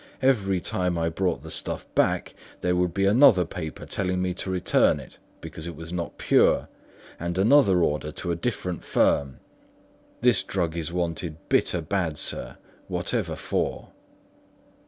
[0.23, 4.49] Every time I brought the stuff back, there would be another paper telling me to
[4.49, 6.69] return it, because it was not pure,
[7.19, 9.37] and another order to a different firm.
[10.21, 13.89] This drug is wanted bitter bad, sir, whatever for."